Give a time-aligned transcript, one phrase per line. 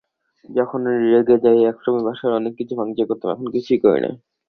[0.49, 4.11] যখন রেগে যাইএকসময় বাসার অনেক কিছু ভাঙচুর করতাম, এখন কিছুই করি না।